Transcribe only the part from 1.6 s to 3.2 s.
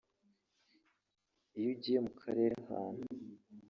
ugiye mu Karere ahantu